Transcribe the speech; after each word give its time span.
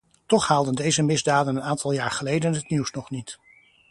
Toch 0.25 0.47
haalden 0.47 0.75
deze 0.75 1.01
misdaden 1.03 1.55
een 1.55 1.61
aantal 1.61 1.91
jaar 1.91 2.11
geleden 2.11 2.53
het 2.53 2.69
nieuws 2.69 2.91
nog 2.91 3.09
niet. 3.09 3.39